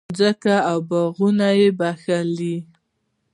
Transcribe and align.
مځکه 0.09 0.55
او 0.69 0.77
باغونه 0.89 1.47
وبخښل. 1.61 2.29